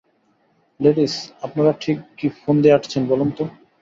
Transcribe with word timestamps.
Ladies, 0.79 1.13
আপনারা 1.41 1.71
ঠিক 1.83 1.97
কী 2.17 2.27
ফন্দী 2.39 2.69
আটছেন 2.71 3.01
বলুন 3.07 3.29
তো? 3.37 3.43